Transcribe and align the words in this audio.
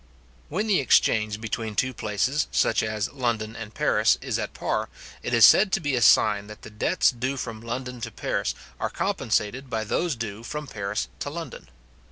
When 0.49 0.65
the 0.65 0.79
exchange 0.79 1.39
between 1.39 1.75
two 1.75 1.93
places, 1.93 2.47
such 2.49 2.81
as 2.81 3.11
London 3.11 3.55
and 3.55 3.71
Paris, 3.71 4.17
is 4.19 4.39
at 4.39 4.55
par, 4.55 4.89
it 5.21 5.31
is 5.31 5.45
said 5.45 5.71
to 5.73 5.79
be 5.79 5.93
a 5.95 6.01
sign 6.01 6.47
that 6.47 6.63
the 6.63 6.71
debts 6.71 7.11
due 7.11 7.37
from 7.37 7.61
London 7.61 8.01
to 8.01 8.09
Paris 8.11 8.55
are 8.79 8.89
compensated 8.89 9.69
by 9.69 9.83
those 9.83 10.15
due 10.15 10.41
from 10.41 10.65
Paris 10.65 11.07
to 11.19 11.29
London. 11.29 11.69